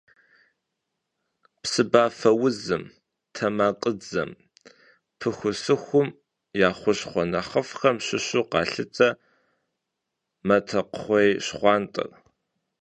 Псыбафэузым, 1.61 2.83
тэмакъыдзэм, 3.35 4.29
пыхусыхум 5.19 6.07
я 6.67 6.69
хущхъуэ 6.77 7.23
нэхъыфӏхэм 7.31 7.97
щыщу 8.05 8.43
къалъытэ 8.51 9.09
матэкхъуейщхъуантӏэр. 10.47 12.09